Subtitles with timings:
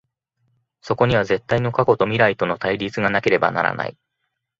[0.81, 3.95] そこには絶対の過去と未来との対立がなければならない。